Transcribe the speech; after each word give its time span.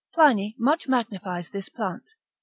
Pliny 0.15 0.55
much 0.57 0.87
magnifies 0.87 1.51
this 1.51 1.69
plant. 1.69 2.15